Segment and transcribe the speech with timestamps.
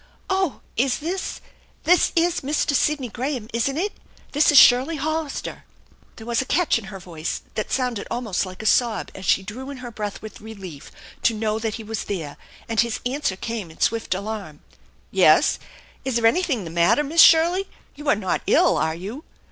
[0.31, 1.41] "Oh, is this,
[1.83, 2.73] this is Mr.
[2.73, 3.93] Sidney Graham, isn't it?
[4.31, 5.63] This is Shirley Hollister."
[6.15, 9.43] There was a catch in her voice that sounded almost like a sob as she
[9.43, 10.91] drew in her breath with relief
[11.21, 12.37] to know that he was there,
[12.67, 14.61] and his answer came in swift alarm:"
[15.11, 15.59] Yes?
[16.03, 17.69] Is there anything the matter, Miss Shirley?
[17.93, 19.23] You are not ill, are you?"